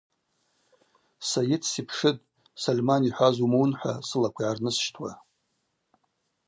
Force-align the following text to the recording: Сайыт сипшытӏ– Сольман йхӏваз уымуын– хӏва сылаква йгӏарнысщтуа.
Сайыт 1.29 1.63
сипшытӏ– 1.71 2.27
Сольман 2.61 3.01
йхӏваз 3.09 3.35
уымуын– 3.39 3.71
хӏва 3.79 3.93
сылаква 4.07 4.41
йгӏарнысщтуа. 4.43 5.13